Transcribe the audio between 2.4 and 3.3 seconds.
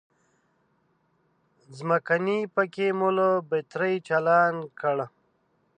پکی مو له